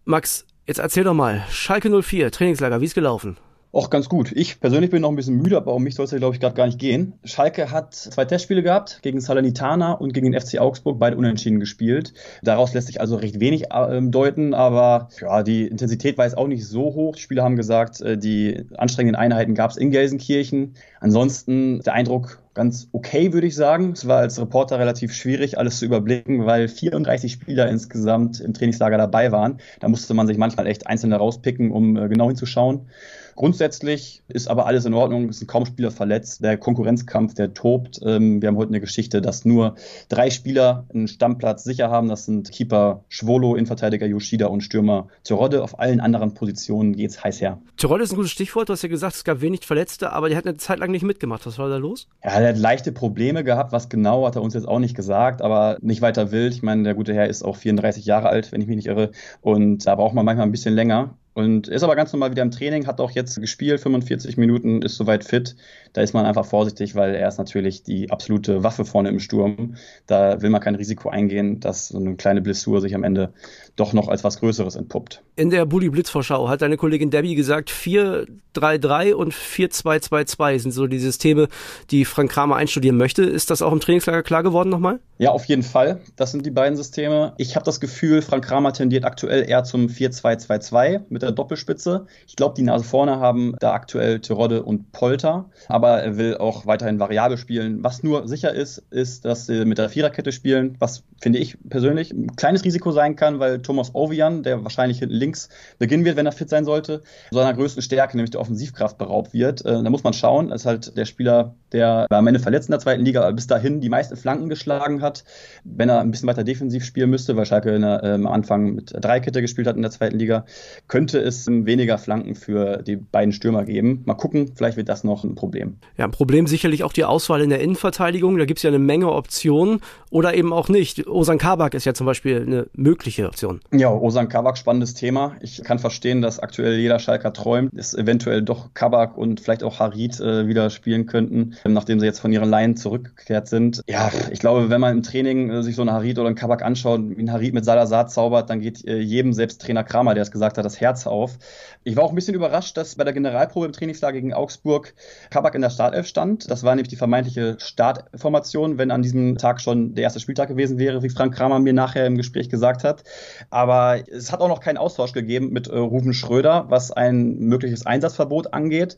Max, 0.05 0.45
jetzt 0.67 0.81
erzähl 0.81 1.05
doch 1.05 1.15
mal, 1.15 1.45
Schalke 1.51 1.89
04, 1.89 2.31
Trainingslager, 2.31 2.81
wie 2.81 2.87
ist 2.87 2.95
gelaufen? 2.95 3.39
Auch 3.77 3.91
ganz 3.91 4.09
gut. 4.09 4.33
Ich 4.35 4.59
persönlich 4.59 4.91
bin 4.91 5.03
noch 5.03 5.11
ein 5.11 5.17
bisschen 5.17 5.37
müde, 5.37 5.59
aber 5.59 5.75
um 5.75 5.83
mich 5.83 5.97
soll 5.97 6.07
es 6.07 6.11
ja, 6.11 6.17
glaube 6.17 6.35
ich, 6.35 6.41
gerade 6.41 6.55
gar 6.55 6.65
nicht 6.65 6.79
gehen. 6.79 7.13
Schalke 7.25 7.71
hat 7.71 7.95
zwei 7.95 8.25
Testspiele 8.25 8.63
gehabt, 8.63 9.01
gegen 9.03 9.21
Salernitana 9.21 9.93
und 9.93 10.15
gegen 10.15 10.33
den 10.33 10.41
FC 10.41 10.59
Augsburg, 10.59 10.99
beide 10.99 11.19
unentschieden 11.19 11.61
gespielt. 11.61 12.15
Daraus 12.43 12.73
lässt 12.73 12.87
sich 12.87 13.03
also 13.03 13.17
recht 13.17 13.39
wenig 13.39 13.65
äh, 13.73 14.01
deuten, 14.01 14.55
aber 14.55 15.11
ja, 15.21 15.43
die 15.43 15.67
Intensität 15.67 16.17
war 16.17 16.25
jetzt 16.25 16.39
auch 16.39 16.47
nicht 16.47 16.67
so 16.67 16.85
hoch. 16.85 17.17
Die 17.17 17.21
Spieler 17.21 17.45
haben 17.45 17.57
gesagt, 17.57 18.01
äh, 18.01 18.17
die 18.17 18.65
anstrengenden 18.79 19.21
Einheiten 19.21 19.55
gab 19.55 19.73
es 19.73 19.77
in 19.77 19.91
Gelsenkirchen. 19.91 20.73
Ansonsten 21.01 21.81
der 21.81 21.93
Eindruck 21.93 22.39
ganz 22.55 22.89
okay, 22.93 23.35
würde 23.35 23.47
ich 23.47 23.55
sagen. 23.55 23.93
Es 23.93 24.09
war 24.09 24.21
als 24.21 24.41
Reporter 24.41 24.79
relativ 24.79 25.13
schwierig, 25.13 25.59
alles 25.59 25.81
zu 25.81 25.85
überblicken, 25.85 26.47
weil 26.47 26.69
34 26.69 27.31
Spieler 27.31 27.69
insgesamt 27.69 28.41
im 28.41 28.55
Trainingslager 28.55 28.97
dabei 28.97 29.31
waren. 29.33 29.59
Da 29.81 29.89
musste 29.89 30.15
man 30.15 30.27
sich 30.27 30.39
manchmal 30.39 30.67
echt 30.67 30.87
einzelne 30.87 31.17
rauspicken, 31.17 31.71
um 31.71 31.99
äh, 31.99 32.09
genau 32.09 32.29
hinzuschauen. 32.29 32.89
Grundsätzlich 33.37 34.23
ist 34.29 34.49
aber 34.49 34.67
alles 34.67 34.87
in 34.87 34.95
Ordnung, 34.95 35.29
es 35.29 35.39
sind 35.39 35.47
kaum 35.47 35.67
Spieler 35.67 35.91
verletzt. 35.91 36.43
Der 36.43 36.57
Konkurrenzkampf, 36.57 37.35
der 37.35 37.53
tobt. 37.53 38.01
Ähm, 38.03 38.41
wir 38.41 38.49
haben 38.49 38.57
heute 38.57 38.71
eine 38.71 38.81
Geschichte, 38.81 39.21
dass 39.21 39.45
nur 39.45 39.77
drei 40.09 40.31
Spieler 40.31 40.87
einen 40.93 41.07
Stammplatz 41.07 41.63
sicher 41.63 41.91
haben. 41.91 42.09
Das 42.09 42.25
sind 42.25 42.51
Keeper 42.51 43.05
Schwolo, 43.09 43.55
Innenverteidiger 43.55 44.07
Yoshida 44.07 44.47
und 44.47 44.63
Stürmer 44.63 45.09
Terodde. 45.23 45.63
Auf 45.63 45.79
allen 45.79 46.01
anderen 46.01 46.33
Positionen 46.33 46.97
geht 46.97 47.11
es 47.11 47.23
heiß 47.23 47.43
her. 47.43 47.61
Terodde 47.77 48.05
ist 48.05 48.13
ein 48.13 48.17
gutes 48.17 48.33
Stichwort. 48.33 48.71
Du 48.71 48.73
hast 48.73 48.83
ja 48.83 48.89
gesagt, 48.89 49.17
es 49.17 49.25
gab 49.25 49.43
wenig 49.43 49.67
Verletzte, 49.67 50.13
aber 50.13 50.29
der 50.29 50.39
hat 50.39 50.47
eine 50.47 50.57
Zeit 50.57 50.79
lang 50.79 50.91
nicht 50.91 51.05
mitgemacht. 51.05 51.45
Was 51.45 51.59
war 51.59 51.69
da 51.69 51.77
los? 51.77 52.09
Ja, 52.25 52.31
er 52.31 52.49
hat 52.49 52.59
leichte 52.59 52.91
Probleme 52.91 53.45
gehabt. 53.45 53.71
Was 53.71 53.91
genau 53.91 54.27
hat 54.27 54.37
er 54.37 54.43
uns 54.43 54.55
jetzt 54.55 54.67
auch 54.67 54.79
nicht 54.79 54.97
gesagt, 54.97 55.43
aber 55.43 55.77
nicht 55.83 56.01
weiter 56.01 56.33
wild. 56.33 56.55
Ich 56.55 56.63
meine, 56.63 56.85
der 56.85 56.95
gute 56.95 57.13
Herr 57.13 57.29
ist 57.29 57.45
auch 57.45 57.57
34 57.57 58.07
Jahre 58.07 58.31
alt, 58.31 58.51
wenn 58.53 58.63
ich 58.63 58.67
mich 58.67 58.77
nicht 58.77 58.87
irre. 58.87 59.11
Und 59.43 59.87
da 59.87 59.95
braucht 59.95 60.15
man 60.15 60.25
manchmal 60.25 60.47
ein 60.47 60.53
bisschen 60.53 60.75
länger. 60.75 61.15
Und 61.37 61.69
ist 61.69 61.83
aber 61.83 61.97
ganz 61.97 62.15
normal 62.15 62.31
wieder 62.31 62.41
im 62.41 62.51
Training, 62.51 62.87
hat 62.87 62.99
auch 62.99 63.11
jetzt 63.11 63.39
gespielt, 63.39 63.79
45 63.79 64.39
Minuten, 64.39 64.81
ist 64.81 64.97
soweit 64.97 65.23
fit. 65.23 65.55
Da 65.93 66.01
ist 66.01 66.15
man 66.15 66.25
einfach 66.25 66.47
vorsichtig, 66.47 66.95
weil 66.95 67.15
er 67.15 67.29
ist 67.29 67.37
natürlich 67.37 67.83
die 67.83 68.11
absolute 68.11 68.63
Waffe 68.63 68.87
vorne 68.87 69.11
im 69.11 69.21
Sturm. 69.21 69.75
Da 70.07 70.41
will 70.41 70.49
man 70.49 70.63
kein 70.63 70.77
Risiko 70.77 71.11
eingehen, 71.11 71.61
dass 71.61 71.89
so 71.89 71.99
eine 71.99 72.17
kleine 72.17 72.41
Blessur 72.41 72.81
sich 72.81 72.95
am 72.95 73.05
Ende 73.05 73.35
doch 73.77 73.93
noch 73.93 74.09
als 74.09 74.25
was 74.25 74.41
Größeres 74.41 74.77
entpuppt. 74.77 75.23
In 75.37 75.51
der 75.51 75.67
Bully 75.67 75.91
Blitz 75.91 76.09
Vorschau 76.09 76.49
hat 76.49 76.63
deine 76.63 76.79
Kollegin 76.79 77.11
Debbie 77.11 77.35
gesagt, 77.35 77.71
4-3-3 77.71 79.13
und 79.13 79.35
4-2-2-2 79.35 80.59
sind 80.59 80.71
so 80.71 80.87
die 80.87 80.99
Systeme, 80.99 81.49
die 81.91 82.07
Frank 82.07 82.31
Kramer 82.31 82.57
einstudieren 82.57 82.97
möchte. 82.97 83.25
Ist 83.25 83.51
das 83.51 83.61
auch 83.61 83.73
im 83.73 83.81
Trainingslager 83.81 84.23
klar 84.23 84.43
geworden 84.43 84.71
nochmal? 84.71 85.01
Ja, 85.19 85.33
auf 85.33 85.45
jeden 85.45 85.63
Fall. 85.63 86.01
Das 86.17 86.33
sind 86.33 86.47
die 86.47 86.51
beiden 86.51 86.77
Systeme. 86.77 87.35
Ich 87.37 87.57
habe 87.57 87.65
das 87.65 87.81
Gefühl, 87.81 88.23
Frank 88.23 88.47
Kramer 88.47 88.73
tendiert 88.73 89.05
aktuell 89.05 89.47
eher 89.49 89.65
zum 89.65 89.87
4-2-2-2 89.87 91.03
mit 91.11 91.23
der 91.23 91.26
Doppelspitze. 91.33 92.07
Ich 92.27 92.37
glaube, 92.37 92.55
die 92.57 92.63
Nase 92.63 92.85
vorne 92.85 93.19
haben 93.19 93.55
da 93.61 93.73
aktuell 93.73 94.21
Terodde 94.21 94.63
und 94.63 94.93
Polter, 94.93 95.51
aber 95.69 96.03
er 96.03 96.17
will 96.17 96.37
auch 96.37 96.67
weiterhin 96.67 96.99
variabel 96.99 97.39
spielen. 97.39 97.83
Was 97.83 98.03
nur 98.03 98.29
sicher 98.29 98.53
ist, 98.55 98.79
ist, 98.91 99.25
dass 99.25 99.47
sie 99.47 99.65
mit 99.65 99.79
der 99.79 99.89
Viererkette 99.89 100.33
spielen, 100.33 100.77
was 100.79 101.05
finde 101.21 101.39
ich 101.39 101.57
persönlich 101.69 102.13
ein 102.13 102.37
kleines 102.37 102.65
Risiko 102.65 102.93
sein 102.93 103.17
kann, 103.17 103.39
weil 103.41 103.63
Thomas 103.63 103.95
Ovian, 103.95 104.43
der 104.43 104.63
wahrscheinlich 104.65 104.99
hinten 104.99 105.15
links 105.15 105.49
beginnen 105.79 106.05
wird, 106.05 106.17
wenn 106.17 106.27
er 106.27 106.33
fit 106.33 106.51
sein 106.51 106.65
sollte, 106.65 107.03
seiner 107.31 107.55
größten 107.55 107.83
Stärke, 107.83 108.17
nämlich 108.17 108.31
der 108.31 108.41
Offensivkraft, 108.41 108.99
beraubt 108.99 109.33
wird. 109.33 109.65
Äh, 109.65 109.83
da 109.83 109.91
muss 109.91 110.05
man 110.05 110.13
schauen. 110.13 110.49
Das 110.49 110.63
ist 110.63 110.67
halt 110.67 110.97
der 110.97 111.05
Spieler, 111.05 111.55
der 111.77 112.07
am 112.11 112.27
Ende 112.27 112.41
verletzt 112.41 112.69
in 112.69 112.73
der 112.73 112.81
zweiten 112.81 113.05
Liga, 113.05 113.23
aber 113.23 113.33
bis 113.33 113.47
dahin 113.47 113.81
die 113.81 113.89
meisten 113.89 114.17
Flanken 114.17 114.49
geschlagen 114.49 115.03
hat. 115.03 115.25
Wenn 115.65 115.89
er 115.89 116.01
ein 116.01 116.11
bisschen 116.11 116.29
weiter 116.29 116.45
defensiv 116.45 116.85
spielen 116.85 117.11
müsste, 117.11 117.37
weil 117.37 117.47
Schalke 117.47 117.79
der, 117.79 118.03
äh, 118.03 118.13
am 118.15 118.27
Anfang 118.27 118.75
mit 118.75 118.93
Dreikette 118.93 119.41
gespielt 119.41 119.67
hat 119.67 119.77
in 119.77 119.83
der 119.83 119.91
zweiten 119.91 120.19
Liga, 120.19 120.45
könnte 120.89 121.19
es 121.19 121.47
weniger 121.47 121.99
Flanken 121.99 122.35
für 122.35 122.83
die 122.83 122.97
beiden 122.97 123.33
Stürmer 123.33 123.65
geben. 123.65 124.03
Mal 124.07 124.15
gucken, 124.15 124.53
vielleicht 124.55 124.77
wird 124.77 124.89
das 124.89 125.05
noch 125.05 125.25
ein 125.25 125.35
Problem. 125.35 125.77
Ja, 125.97 126.07
ein 126.07 126.11
Problem 126.11 126.47
sicherlich 126.47 126.83
auch 126.85 126.93
die 126.93 127.05
Auswahl 127.05 127.43
in 127.43 127.51
der 127.51 127.61
Innenverteidigung. 127.61 128.39
Da 128.39 128.45
gibt 128.45 128.59
es 128.59 128.63
ja 128.63 128.69
eine 128.69 128.79
Menge 128.79 129.13
Optionen 129.13 129.81
oder 130.11 130.35
eben 130.35 130.53
auch 130.53 130.69
nicht. 130.69 131.07
Osan 131.07 131.39
Kabak 131.39 131.75
ist 131.75 131.85
ja 131.85 131.95
zum 131.95 132.07
Beispiel 132.07 132.43
eine 132.43 132.67
mögliche 132.75 133.27
Option. 133.27 133.61
Ja, 133.73 133.91
Osan 133.91 134.29
Kabak, 134.29 134.57
spannendes 134.57 134.95
Thema. 134.95 135.37
Ich 135.41 135.63
kann 135.63 135.79
verstehen, 135.79 136.23
dass 136.23 136.39
aktuell 136.39 136.79
jeder 136.79 136.99
Schalker 136.99 137.33
träumt, 137.33 137.71
dass 137.73 137.95
eventuell 137.95 138.43
doch 138.43 138.73
Kabak 138.75 139.17
und 139.17 139.41
vielleicht 139.41 139.63
auch 139.63 139.79
Harid 139.79 140.19
äh, 140.21 140.47
wieder 140.47 140.71
spielen 140.71 141.07
könnten, 141.07 141.57
nachdem 141.73 142.01
sie 142.01 142.07
jetzt 142.07 142.21
von 142.21 142.33
ihren 142.33 142.49
Laien 142.49 142.77
zurückgekehrt 142.77 143.49
sind. 143.49 143.83
Ja, 143.89 144.11
ich 144.31 144.41
glaube, 144.41 144.71
wenn 144.71 144.81
man 144.81 144.97
im 144.97 145.03
Training 145.03 145.51
äh, 145.51 145.63
sich 145.63 145.77
so 145.77 145.83
einen 145.83 145.93
Harid 145.93 146.19
oder 146.19 146.29
einen 146.29 146.37
Kabak 146.37 146.63
anschaut, 146.63 147.01
wie 147.05 147.23
ein 147.23 147.33
Harid 147.33 147.55
mit 147.55 147.65
Salazar 147.65 148.07
zaubert, 148.09 148.51
dann 148.51 148.61
geht 148.61 148.85
äh, 148.87 148.99
jedem, 148.99 149.33
selbst 149.33 149.61
Trainer 149.63 149.85
Kramer, 149.85 150.15
der 150.15 150.23
es 150.23 150.31
gesagt 150.31 150.59
hat, 150.59 150.65
das 150.65 150.81
Herz 150.81 151.07
auf. 151.07 151.39
Ich 151.85 151.97
war 151.97 152.05
auch 152.05 152.11
ein 152.11 152.15
bisschen 152.15 152.35
überrascht, 152.35 152.77
dass 152.77 152.97
bei 152.97 153.05
der 153.05 153.13
Generalprobe 153.13 153.67
im 153.67 153.73
Trainingslager 153.73 154.21
gegen 154.21 154.35
Augsburg 154.35 154.95
Kabak 155.31 155.55
in 155.55 155.63
der 155.63 155.71
Startelf 155.71 156.07
stand. 156.07 156.51
Das 156.51 156.65
war 156.65 156.75
nämlich 156.75 156.89
die 156.89 156.97
vermeintliche 156.97 157.57
Startformation, 157.59 158.79
wenn 158.79 158.91
an 158.91 159.03
diesem 159.03 159.39
Tag 159.39 159.61
schon 159.61 159.95
der 159.95 160.05
erste 160.05 160.21
Spieltag 160.21 160.49
gewesen 160.49 160.79
wäre, 160.79 161.03
wie 161.03 161.11
Frank 161.11 161.35
Kramer 161.35 161.59
mir 161.59 161.73
nachher 161.73 162.07
im 162.07 162.17
Gespräch 162.17 162.49
gesagt 162.49 162.85
hat. 162.85 163.05
Aber 163.51 164.03
es 164.11 164.33
hat 164.33 164.41
auch 164.41 164.49
noch 164.49 164.61
keinen 164.61 164.79
Austausch 164.79 165.13
gegeben 165.13 165.51
mit 165.53 165.69
äh, 165.69 165.77
Rufen 165.77 166.15
Schröder, 166.15 166.67
was 166.69 166.91
ein 166.91 167.39
mögliches 167.39 167.87
Einsatzverbot 167.87 168.53
angeht. 168.53 168.97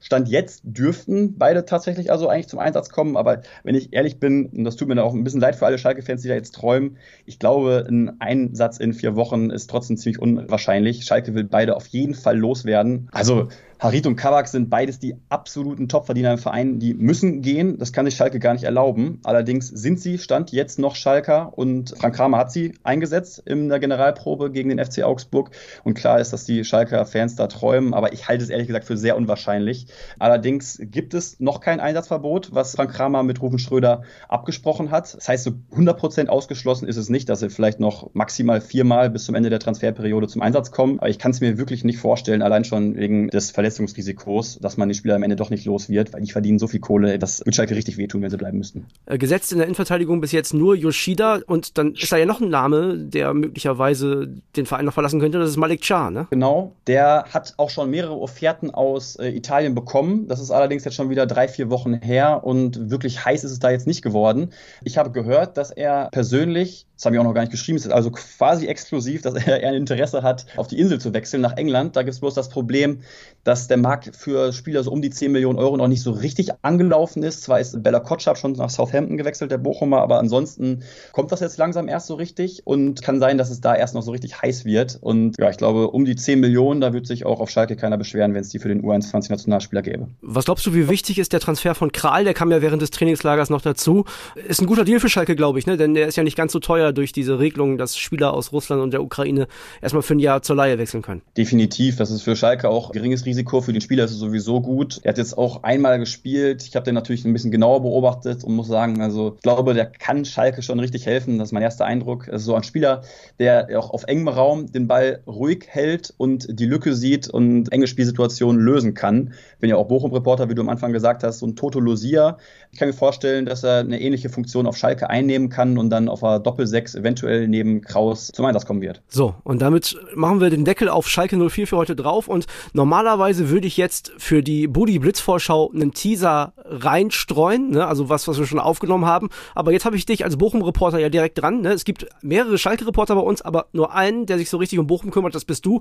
Stand 0.00 0.28
jetzt 0.28 0.62
dürften 0.64 1.36
beide 1.38 1.64
tatsächlich 1.64 2.10
also 2.10 2.28
eigentlich 2.28 2.48
zum 2.48 2.58
Einsatz 2.58 2.88
kommen. 2.88 3.16
Aber 3.16 3.42
wenn 3.62 3.74
ich 3.74 3.92
ehrlich 3.92 4.18
bin, 4.18 4.46
und 4.46 4.64
das 4.64 4.76
tut 4.76 4.88
mir 4.88 4.94
dann 4.94 5.04
auch 5.04 5.14
ein 5.14 5.24
bisschen 5.24 5.40
leid 5.40 5.56
für 5.56 5.66
alle 5.66 5.78
Schalke-Fans, 5.78 6.22
die 6.22 6.28
da 6.28 6.34
jetzt 6.34 6.54
träumen, 6.54 6.96
ich 7.26 7.38
glaube, 7.38 7.86
ein 7.88 8.20
Einsatz 8.20 8.78
in 8.78 8.94
vier 8.94 9.14
Wochen 9.16 9.50
ist 9.50 9.68
trotzdem 9.68 9.96
ziemlich 9.96 10.20
unwahrscheinlich. 10.20 11.04
Schalke 11.04 11.34
will 11.34 11.44
beide 11.44 11.76
auf 11.76 11.86
jeden 11.86 12.14
Fall 12.14 12.38
loswerden. 12.38 13.08
Also 13.12 13.48
Harit 13.80 14.06
und 14.06 14.16
Kabak 14.16 14.46
sind 14.46 14.68
beides 14.68 14.98
die 14.98 15.16
absoluten 15.30 15.88
Topverdiener 15.88 16.32
im 16.32 16.38
Verein. 16.38 16.78
Die 16.80 16.92
müssen 16.92 17.40
gehen. 17.40 17.78
Das 17.78 17.94
kann 17.94 18.04
sich 18.04 18.14
Schalke 18.14 18.38
gar 18.38 18.52
nicht 18.52 18.64
erlauben. 18.64 19.20
Allerdings 19.24 19.68
sind 19.68 19.98
sie, 19.98 20.18
stand 20.18 20.52
jetzt 20.52 20.78
noch 20.78 20.94
Schalker 20.94 21.56
und 21.56 21.94
Frank 21.96 22.14
Kramer 22.14 22.36
hat 22.36 22.52
sie 22.52 22.74
eingesetzt 22.82 23.42
in 23.46 23.70
der 23.70 23.78
Generalprobe 23.78 24.50
gegen 24.50 24.68
den 24.68 24.84
FC 24.84 25.02
Augsburg. 25.02 25.52
Und 25.82 25.94
klar 25.94 26.20
ist, 26.20 26.34
dass 26.34 26.44
die 26.44 26.62
Schalker 26.62 27.06
Fans 27.06 27.36
da 27.36 27.46
träumen, 27.46 27.94
aber 27.94 28.12
ich 28.12 28.28
halte 28.28 28.44
es 28.44 28.50
ehrlich 28.50 28.66
gesagt 28.66 28.84
für 28.84 28.98
sehr 28.98 29.16
unwahrscheinlich. 29.16 29.86
Allerdings 30.18 30.78
gibt 30.80 31.14
es 31.14 31.40
noch 31.40 31.60
kein 31.60 31.80
Einsatzverbot, 31.80 32.54
was 32.54 32.74
Frank 32.74 32.92
Kramer 32.92 33.22
mit 33.22 33.40
Rufen 33.42 33.58
Schröder 33.58 34.02
abgesprochen 34.28 34.90
hat. 34.90 35.14
Das 35.14 35.28
heißt, 35.28 35.44
so 35.44 35.52
100% 35.74 36.28
ausgeschlossen 36.28 36.88
ist 36.88 36.96
es 36.96 37.08
nicht, 37.08 37.28
dass 37.28 37.40
sie 37.40 37.50
vielleicht 37.50 37.80
noch 37.80 38.10
maximal 38.14 38.60
viermal 38.60 39.10
bis 39.10 39.24
zum 39.24 39.34
Ende 39.34 39.50
der 39.50 39.60
Transferperiode 39.60 40.28
zum 40.28 40.42
Einsatz 40.42 40.70
kommen. 40.70 40.98
Aber 40.98 41.08
ich 41.08 41.18
kann 41.18 41.30
es 41.30 41.40
mir 41.40 41.58
wirklich 41.58 41.84
nicht 41.84 41.98
vorstellen, 41.98 42.42
allein 42.42 42.64
schon 42.64 42.96
wegen 42.96 43.28
des 43.28 43.50
Verletzungsrisikos, 43.50 44.58
dass 44.60 44.76
man 44.76 44.88
die 44.88 44.94
Spieler 44.94 45.16
am 45.16 45.22
Ende 45.22 45.36
doch 45.36 45.50
nicht 45.50 45.64
los 45.64 45.88
wird, 45.88 46.12
weil 46.12 46.22
die 46.22 46.30
verdienen 46.30 46.58
so 46.58 46.66
viel 46.66 46.80
Kohle, 46.80 47.18
das 47.18 47.44
wird 47.44 47.54
Schalke 47.54 47.74
richtig 47.74 47.98
wehtun, 47.98 48.22
wenn 48.22 48.30
sie 48.30 48.36
bleiben 48.36 48.58
müssten. 48.58 48.86
Äh, 49.06 49.18
gesetzt 49.18 49.52
in 49.52 49.58
der 49.58 49.66
Innenverteidigung 49.66 50.20
bis 50.20 50.32
jetzt 50.32 50.54
nur 50.54 50.74
Yoshida 50.74 51.40
und 51.46 51.78
dann 51.78 51.94
ist 51.94 52.10
da 52.12 52.16
ja 52.16 52.26
noch 52.26 52.40
ein 52.40 52.48
Name, 52.48 52.96
der 52.96 53.34
möglicherweise 53.34 54.28
den 54.56 54.66
Verein 54.66 54.84
noch 54.84 54.94
verlassen 54.94 55.20
könnte, 55.20 55.38
das 55.38 55.50
ist 55.50 55.56
Malik 55.56 55.84
Char, 55.84 56.10
ne? 56.10 56.26
Genau, 56.30 56.72
der 56.86 57.24
hat 57.32 57.54
auch 57.56 57.70
schon 57.70 57.90
mehrere 57.90 58.18
Offerten 58.18 58.70
aus 58.70 59.16
äh, 59.16 59.28
Italien 59.28 59.74
bekommen. 59.74 59.79
Das 60.28 60.40
ist 60.40 60.50
allerdings 60.50 60.84
jetzt 60.84 60.94
schon 60.94 61.10
wieder 61.10 61.26
drei, 61.26 61.48
vier 61.48 61.70
Wochen 61.70 61.94
her 61.94 62.44
und 62.44 62.90
wirklich 62.90 63.24
heiß 63.24 63.44
ist 63.44 63.52
es 63.52 63.58
da 63.58 63.70
jetzt 63.70 63.86
nicht 63.86 64.02
geworden. 64.02 64.50
Ich 64.82 64.98
habe 64.98 65.10
gehört, 65.10 65.56
dass 65.56 65.70
er 65.70 66.08
persönlich 66.10 66.86
das 67.00 67.06
habe 67.06 67.16
ich 67.16 67.20
auch 67.20 67.24
noch 67.24 67.32
gar 67.32 67.40
nicht 67.40 67.50
geschrieben, 67.50 67.78
es 67.78 67.86
ist 67.86 67.92
also 67.92 68.10
quasi 68.10 68.66
exklusiv, 68.66 69.22
dass 69.22 69.32
er 69.46 69.66
ein 69.66 69.74
Interesse 69.74 70.22
hat, 70.22 70.44
auf 70.56 70.66
die 70.66 70.78
Insel 70.78 71.00
zu 71.00 71.14
wechseln 71.14 71.40
nach 71.40 71.56
England. 71.56 71.96
Da 71.96 72.02
gibt 72.02 72.12
es 72.12 72.20
bloß 72.20 72.34
das 72.34 72.50
Problem, 72.50 73.00
dass 73.42 73.68
der 73.68 73.78
Markt 73.78 74.14
für 74.14 74.52
Spieler 74.52 74.82
so 74.82 74.90
um 74.90 75.00
die 75.00 75.08
10 75.08 75.32
Millionen 75.32 75.58
Euro 75.58 75.78
noch 75.78 75.88
nicht 75.88 76.02
so 76.02 76.10
richtig 76.10 76.50
angelaufen 76.60 77.22
ist. 77.22 77.42
Zwar 77.42 77.58
ist 77.58 77.82
Bella 77.82 78.00
Kotschap 78.00 78.36
schon 78.36 78.52
nach 78.52 78.68
Southampton 78.68 79.16
gewechselt, 79.16 79.50
der 79.50 79.56
Bochumer, 79.56 80.02
aber 80.02 80.18
ansonsten 80.18 80.82
kommt 81.12 81.32
das 81.32 81.40
jetzt 81.40 81.56
langsam 81.56 81.88
erst 81.88 82.06
so 82.06 82.16
richtig 82.16 82.66
und 82.66 83.00
kann 83.00 83.18
sein, 83.18 83.38
dass 83.38 83.48
es 83.48 83.62
da 83.62 83.74
erst 83.74 83.94
noch 83.94 84.02
so 84.02 84.10
richtig 84.10 84.42
heiß 84.42 84.66
wird. 84.66 84.98
Und 85.00 85.38
ja, 85.38 85.48
ich 85.48 85.56
glaube, 85.56 85.88
um 85.88 86.04
die 86.04 86.16
10 86.16 86.38
Millionen, 86.38 86.82
da 86.82 86.92
wird 86.92 87.06
sich 87.06 87.24
auch 87.24 87.40
auf 87.40 87.48
Schalke 87.48 87.76
keiner 87.76 87.96
beschweren, 87.96 88.34
wenn 88.34 88.42
es 88.42 88.50
die 88.50 88.58
für 88.58 88.68
den 88.68 88.82
U21-Nationalspieler 88.82 89.80
gäbe. 89.80 90.08
Was 90.20 90.44
glaubst 90.44 90.66
du, 90.66 90.74
wie 90.74 90.90
wichtig 90.90 91.18
ist 91.18 91.32
der 91.32 91.40
Transfer 91.40 91.74
von 91.74 91.92
Kral? 91.92 92.24
Der 92.24 92.34
kam 92.34 92.50
ja 92.50 92.60
während 92.60 92.82
des 92.82 92.90
Trainingslagers 92.90 93.48
noch 93.48 93.62
dazu. 93.62 94.04
Ist 94.46 94.60
ein 94.60 94.66
guter 94.66 94.84
Deal 94.84 95.00
für 95.00 95.08
Schalke, 95.08 95.34
glaube 95.34 95.58
ich, 95.58 95.66
ne? 95.66 95.78
denn 95.78 95.94
der 95.94 96.06
ist 96.06 96.16
ja 96.16 96.24
nicht 96.24 96.36
ganz 96.36 96.52
so 96.52 96.58
teuer 96.58 96.89
durch 96.92 97.12
diese 97.12 97.38
Regelung, 97.38 97.78
dass 97.78 97.96
Spieler 97.96 98.34
aus 98.34 98.52
Russland 98.52 98.82
und 98.82 98.92
der 98.92 99.02
Ukraine 99.02 99.46
erstmal 99.80 100.02
für 100.02 100.14
ein 100.14 100.18
Jahr 100.18 100.42
zur 100.42 100.56
Leihe 100.56 100.78
wechseln 100.78 101.02
können. 101.02 101.22
Definitiv. 101.36 101.96
Das 101.96 102.10
ist 102.10 102.22
für 102.22 102.36
Schalke 102.36 102.68
auch 102.68 102.92
geringes 102.92 103.24
Risiko. 103.26 103.60
Für 103.60 103.72
den 103.72 103.80
Spieler 103.80 104.04
ist 104.04 104.12
es 104.12 104.18
sowieso 104.18 104.60
gut. 104.60 105.00
Er 105.02 105.10
hat 105.10 105.18
jetzt 105.18 105.36
auch 105.36 105.62
einmal 105.62 105.98
gespielt. 105.98 106.64
Ich 106.66 106.76
habe 106.76 106.84
den 106.84 106.94
natürlich 106.94 107.24
ein 107.24 107.32
bisschen 107.32 107.50
genauer 107.50 107.82
beobachtet 107.82 108.44
und 108.44 108.54
muss 108.54 108.68
sagen, 108.68 109.00
also 109.00 109.34
ich 109.36 109.42
glaube, 109.42 109.74
der 109.74 109.86
kann 109.86 110.24
Schalke 110.24 110.62
schon 110.62 110.80
richtig 110.80 111.06
helfen. 111.06 111.38
Das 111.38 111.48
ist 111.48 111.52
mein 111.52 111.62
erster 111.62 111.84
Eindruck. 111.84 112.28
Also 112.28 112.46
so 112.46 112.54
ein 112.54 112.62
Spieler, 112.62 113.02
der 113.38 113.68
auch 113.78 113.90
auf 113.90 114.04
engem 114.04 114.28
Raum 114.28 114.70
den 114.72 114.86
Ball 114.86 115.20
ruhig 115.26 115.66
hält 115.68 116.14
und 116.16 116.46
die 116.58 116.66
Lücke 116.66 116.94
sieht 116.94 117.28
und 117.28 117.72
enge 117.72 117.86
Spielsituationen 117.86 118.60
lösen 118.60 118.94
kann. 118.94 119.32
Bin 119.60 119.70
ja 119.70 119.76
auch 119.76 119.88
Bochum-Reporter, 119.88 120.48
wie 120.48 120.54
du 120.54 120.62
am 120.62 120.68
Anfang 120.68 120.92
gesagt 120.92 121.22
hast, 121.22 121.40
so 121.40 121.46
ein 121.46 121.56
Toto 121.56 121.80
Lucia. 121.80 122.38
Ich 122.72 122.78
kann 122.78 122.88
mir 122.88 122.94
vorstellen, 122.94 123.46
dass 123.46 123.64
er 123.64 123.78
eine 123.78 124.00
ähnliche 124.00 124.28
Funktion 124.28 124.66
auf 124.66 124.76
Schalke 124.76 125.10
einnehmen 125.10 125.48
kann 125.48 125.78
und 125.78 125.90
dann 125.90 126.08
auf 126.08 126.22
einer 126.22 126.40
Doppel-6 126.80 126.98
eventuell 126.98 127.48
neben 127.48 127.82
Kraus 127.82 128.28
zum 128.28 128.44
Einsatz 128.44 128.66
kommen 128.66 128.80
wird. 128.80 129.02
So, 129.08 129.34
und 129.44 129.62
damit 129.62 129.96
machen 130.14 130.40
wir 130.40 130.50
den 130.50 130.64
Deckel 130.64 130.88
auf 130.88 131.08
Schalke 131.08 131.36
04 131.36 131.66
für 131.66 131.76
heute 131.76 131.96
drauf 131.96 132.28
und 132.28 132.46
normalerweise 132.72 133.50
würde 133.50 133.66
ich 133.66 133.76
jetzt 133.76 134.12
für 134.18 134.42
die 134.42 134.66
Budi 134.66 134.98
Blitzvorschau 134.98 135.70
einen 135.72 135.92
Teaser 135.92 136.52
reinstreuen, 136.64 137.70
ne? 137.70 137.86
also 137.86 138.08
was, 138.08 138.28
was 138.28 138.38
wir 138.38 138.46
schon 138.46 138.58
aufgenommen 138.58 139.06
haben, 139.06 139.28
aber 139.54 139.72
jetzt 139.72 139.84
habe 139.84 139.96
ich 139.96 140.06
dich 140.06 140.24
als 140.24 140.36
Bochum-Reporter 140.36 140.98
ja 140.98 141.08
direkt 141.08 141.40
dran. 141.40 141.62
Ne? 141.62 141.72
Es 141.72 141.84
gibt 141.84 142.06
mehrere 142.22 142.58
Schalke-Reporter 142.58 143.14
bei 143.14 143.20
uns, 143.20 143.42
aber 143.42 143.66
nur 143.72 143.94
einen, 143.94 144.26
der 144.26 144.38
sich 144.38 144.50
so 144.50 144.56
richtig 144.56 144.78
um 144.78 144.86
Bochum 144.86 145.10
kümmert, 145.10 145.34
das 145.34 145.44
bist 145.44 145.66
du. 145.66 145.80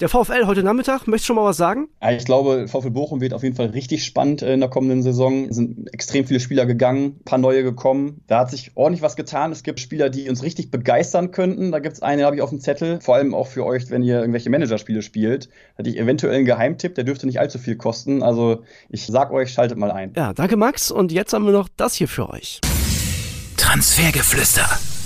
Der 0.00 0.08
VfL 0.08 0.46
heute 0.46 0.62
Nachmittag, 0.62 1.08
möchtest 1.08 1.24
du 1.24 1.26
schon 1.28 1.36
mal 1.36 1.44
was 1.44 1.56
sagen? 1.56 1.88
Ja, 2.00 2.12
ich 2.12 2.24
glaube, 2.24 2.68
VfL 2.68 2.90
Bochum 2.90 3.20
wird 3.20 3.34
auf 3.34 3.42
jeden 3.42 3.56
Fall 3.56 3.66
richtig 3.70 4.04
spannend 4.04 4.42
in 4.42 4.60
der 4.60 4.68
kommenden 4.68 5.02
Saison. 5.02 5.48
Es 5.48 5.56
sind 5.56 5.92
extrem 5.92 6.24
viele 6.24 6.38
Spieler 6.38 6.66
gegangen, 6.66 7.16
ein 7.18 7.24
paar 7.24 7.38
neue 7.38 7.64
gekommen. 7.64 8.20
Da 8.28 8.38
hat 8.38 8.50
sich 8.50 8.70
ordentlich 8.76 9.02
was 9.02 9.16
getan. 9.16 9.50
Es 9.50 9.64
gibt 9.64 9.80
Spieler, 9.80 10.08
die 10.08 10.26
uns 10.28 10.42
richtig 10.42 10.70
begeistern 10.70 11.30
könnten. 11.30 11.72
Da 11.72 11.78
gibt 11.78 11.94
es 11.94 12.02
einen, 12.02 12.24
habe 12.24 12.36
ich 12.36 12.42
auf 12.42 12.50
dem 12.50 12.60
Zettel, 12.60 13.00
vor 13.00 13.16
allem 13.16 13.34
auch 13.34 13.46
für 13.46 13.64
euch, 13.64 13.90
wenn 13.90 14.02
ihr 14.02 14.20
irgendwelche 14.20 14.50
Managerspiele 14.50 15.02
spielt. 15.02 15.46
Da 15.46 15.78
hätte 15.78 15.90
ich 15.90 15.98
eventuell 15.98 16.36
einen 16.36 16.44
Geheimtipp, 16.44 16.94
der 16.94 17.04
dürfte 17.04 17.26
nicht 17.26 17.40
allzu 17.40 17.58
viel 17.58 17.76
kosten. 17.76 18.22
Also 18.22 18.62
ich 18.88 19.06
sag 19.06 19.30
euch, 19.30 19.52
schaltet 19.52 19.78
mal 19.78 19.90
ein. 19.90 20.12
Ja, 20.16 20.32
danke 20.32 20.56
Max. 20.56 20.90
Und 20.90 21.12
jetzt 21.12 21.32
haben 21.32 21.44
wir 21.44 21.52
noch 21.52 21.68
das 21.76 21.94
hier 21.94 22.08
für 22.08 22.28
euch. 22.30 22.60
Transfergeflüster. 23.56 24.97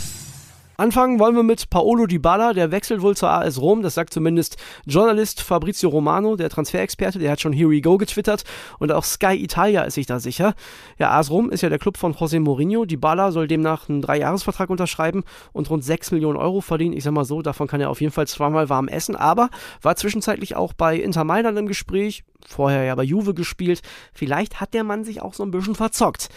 Anfangen 0.77 1.19
wollen 1.19 1.37
wir 1.37 1.43
mit 1.43 1.69
Paolo 1.69 2.07
Dybala, 2.07 2.55
der 2.55 2.71
wechselt 2.71 3.03
wohl 3.03 3.15
zur 3.15 3.31
AS 3.31 3.61
Rom, 3.61 3.83
das 3.83 3.95
sagt 3.95 4.13
zumindest 4.13 4.57
Journalist 4.87 5.43
Fabrizio 5.43 5.91
Romano, 5.91 6.37
der 6.37 6.49
Transferexperte, 6.49 7.19
der 7.19 7.31
hat 7.31 7.41
schon 7.41 7.53
Here 7.53 7.71
We 7.71 7.83
Go 7.83 7.99
getwittert 7.99 8.45
und 8.79 8.91
auch 8.91 9.05
Sky 9.05 9.35
Italia 9.35 9.83
ist 9.83 9.95
sich 9.95 10.07
da 10.07 10.19
sicher. 10.19 10.55
Ja, 10.99 11.11
AS 11.11 11.31
Rom 11.31 11.51
ist 11.51 11.61
ja 11.61 11.69
der 11.69 11.79
Club 11.79 11.99
von 11.99 12.15
José 12.15 12.41
Mourinho, 12.41 12.87
Dybala 12.87 13.33
soll 13.33 13.49
demnach 13.49 13.89
einen 13.89 14.01
Dreijahresvertrag 14.01 14.71
unterschreiben 14.71 15.25
und 15.53 15.69
rund 15.69 15.85
6 15.85 16.11
Millionen 16.13 16.39
Euro 16.39 16.63
verdienen. 16.63 16.97
Ich 16.97 17.05
sag 17.05 17.13
mal 17.13 17.27
so, 17.27 17.43
davon 17.43 17.67
kann 17.67 17.81
er 17.81 17.91
auf 17.91 18.01
jeden 18.01 18.13
Fall 18.13 18.27
zweimal 18.27 18.71
warm 18.71 18.89
essen, 18.89 19.15
aber 19.15 19.51
war 19.83 19.97
zwischenzeitlich 19.97 20.57
auch 20.57 20.73
bei 20.73 20.97
Inter 20.97 21.25
Mailand 21.25 21.59
im 21.59 21.67
Gespräch, 21.67 22.25
vorher 22.47 22.85
ja 22.85 22.95
bei 22.95 23.05
Juve 23.05 23.35
gespielt. 23.35 23.83
Vielleicht 24.15 24.61
hat 24.61 24.73
der 24.73 24.85
Mann 24.85 25.05
sich 25.05 25.21
auch 25.21 25.35
so 25.35 25.43
ein 25.43 25.51
bisschen 25.51 25.75
verzockt. 25.75 26.31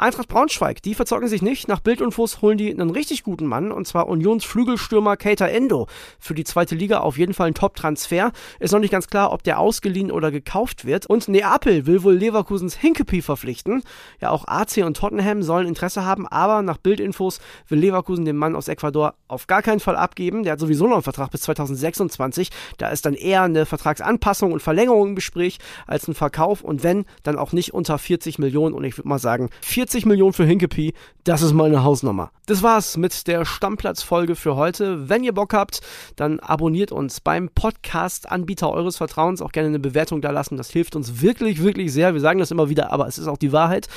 Eintracht 0.00 0.28
Braunschweig, 0.28 0.80
die 0.80 0.94
verzocken 0.94 1.28
sich 1.28 1.42
nicht. 1.42 1.68
Nach 1.68 1.80
Bildinfos 1.80 2.40
holen 2.40 2.56
die 2.56 2.70
einen 2.70 2.88
richtig 2.88 3.22
guten 3.22 3.44
Mann, 3.44 3.70
und 3.70 3.86
zwar 3.86 4.08
Unionsflügelstürmer 4.08 5.18
Keita 5.18 5.46
Endo. 5.46 5.88
Für 6.18 6.32
die 6.32 6.44
zweite 6.44 6.74
Liga 6.74 7.00
auf 7.00 7.18
jeden 7.18 7.34
Fall 7.34 7.48
ein 7.48 7.54
Top-Transfer. 7.54 8.32
Ist 8.60 8.72
noch 8.72 8.80
nicht 8.80 8.92
ganz 8.92 9.08
klar, 9.08 9.30
ob 9.30 9.42
der 9.42 9.58
ausgeliehen 9.58 10.10
oder 10.10 10.30
gekauft 10.30 10.86
wird. 10.86 11.04
Und 11.04 11.28
Neapel 11.28 11.84
will 11.84 12.02
wohl 12.02 12.14
Leverkusens 12.14 12.76
Hinkepie 12.76 13.20
verpflichten. 13.20 13.82
Ja, 14.22 14.30
auch 14.30 14.48
AC 14.48 14.78
und 14.86 14.96
Tottenham 14.96 15.42
sollen 15.42 15.68
Interesse 15.68 16.02
haben, 16.06 16.26
aber 16.26 16.62
nach 16.62 16.78
Bildinfos 16.78 17.38
will 17.68 17.80
Leverkusen 17.80 18.24
den 18.24 18.36
Mann 18.36 18.56
aus 18.56 18.68
Ecuador 18.68 19.16
auf 19.28 19.48
gar 19.48 19.60
keinen 19.60 19.80
Fall 19.80 19.96
abgeben. 19.96 20.44
Der 20.44 20.54
hat 20.54 20.60
sowieso 20.60 20.86
noch 20.86 20.94
einen 20.94 21.02
Vertrag 21.02 21.30
bis 21.30 21.42
2026. 21.42 22.48
Da 22.78 22.88
ist 22.88 23.04
dann 23.04 23.12
eher 23.14 23.42
eine 23.42 23.66
Vertragsanpassung 23.66 24.50
und 24.52 24.62
Verlängerung 24.62 25.08
im 25.08 25.14
Gespräch 25.14 25.58
als 25.86 26.08
ein 26.08 26.14
Verkauf 26.14 26.62
und 26.62 26.82
wenn, 26.82 27.04
dann 27.22 27.38
auch 27.38 27.52
nicht 27.52 27.74
unter 27.74 27.98
40 27.98 28.38
Millionen 28.38 28.74
und 28.74 28.84
ich 28.84 28.96
würde 28.96 29.06
mal 29.06 29.18
sagen, 29.18 29.50
40 29.90 30.06
Millionen 30.06 30.32
für 30.32 30.44
Hinkepie, 30.44 30.94
das 31.24 31.42
ist 31.42 31.52
mal 31.52 31.64
eine 31.64 31.82
Hausnummer. 31.82 32.30
Das 32.46 32.62
war's 32.62 32.96
mit 32.96 33.26
der 33.26 33.44
Stammplatzfolge 33.44 34.36
für 34.36 34.54
heute. 34.54 35.08
Wenn 35.08 35.24
ihr 35.24 35.34
Bock 35.34 35.52
habt, 35.52 35.80
dann 36.14 36.38
abonniert 36.38 36.92
uns 36.92 37.20
beim 37.20 37.48
Podcast-Anbieter 37.48 38.70
eures 38.70 38.98
Vertrauens. 38.98 39.42
Auch 39.42 39.50
gerne 39.50 39.66
eine 39.66 39.80
Bewertung 39.80 40.20
da 40.20 40.30
lassen. 40.30 40.56
Das 40.56 40.70
hilft 40.70 40.94
uns 40.94 41.22
wirklich, 41.22 41.60
wirklich 41.60 41.92
sehr. 41.92 42.14
Wir 42.14 42.20
sagen 42.20 42.38
das 42.38 42.52
immer 42.52 42.68
wieder, 42.68 42.92
aber 42.92 43.08
es 43.08 43.18
ist 43.18 43.26
auch 43.26 43.36
die 43.36 43.50
Wahrheit. 43.50 43.88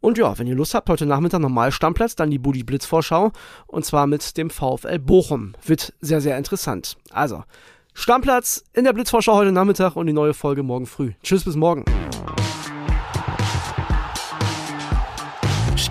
Und 0.00 0.16
ja, 0.16 0.38
wenn 0.38 0.46
ihr 0.46 0.54
Lust 0.54 0.74
habt, 0.74 0.88
heute 0.88 1.06
Nachmittag 1.06 1.40
nochmal 1.40 1.72
Stammplatz, 1.72 2.14
dann 2.14 2.30
die 2.30 2.38
Budi 2.38 2.62
Blitz 2.62 2.86
Vorschau. 2.86 3.32
Und 3.66 3.84
zwar 3.84 4.06
mit 4.06 4.36
dem 4.36 4.48
VfL 4.48 5.00
Bochum. 5.00 5.54
Wird 5.66 5.92
sehr, 6.00 6.20
sehr 6.20 6.38
interessant. 6.38 6.96
Also, 7.10 7.42
Stammplatz 7.94 8.62
in 8.74 8.84
der 8.84 8.92
Blitzvorschau 8.92 9.34
heute 9.34 9.50
Nachmittag 9.50 9.96
und 9.96 10.06
die 10.06 10.12
neue 10.12 10.34
Folge 10.34 10.62
morgen 10.62 10.86
früh. 10.86 11.14
Tschüss, 11.24 11.42
bis 11.42 11.56
morgen. 11.56 11.84